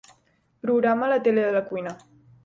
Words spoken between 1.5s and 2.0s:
la cuina.